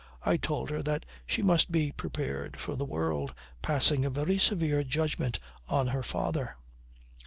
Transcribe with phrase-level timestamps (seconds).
[0.23, 4.83] I told her that she must be prepared for the world passing a very severe
[4.83, 5.39] judgment
[5.69, 6.55] on her father